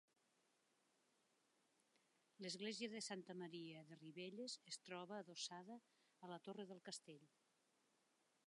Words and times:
L'església 2.45 2.93
de 2.95 3.01
Santa 3.09 3.35
Maria 3.43 3.83
de 3.91 3.99
Ribelles 4.01 4.57
es 4.73 4.81
troba 4.89 5.19
adossada 5.25 5.81
a 6.27 6.31
la 6.33 6.41
torre 6.49 6.67
del 6.73 6.83
castell. 6.89 7.25